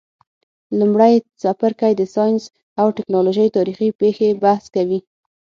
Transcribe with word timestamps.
لمړی 0.79 1.15
څپرکی 1.41 1.93
د 1.97 2.01
ساینس 2.13 2.43
او 2.81 2.87
تکنالوژۍ 2.97 3.47
تاریخي 3.57 3.89
پیښي 4.01 4.29
بحث 4.43 4.63
کوي. 4.75 4.99